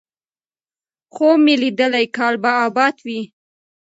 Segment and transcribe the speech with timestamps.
[1.13, 3.19] خوب مې ليدلی کال به اباد وي،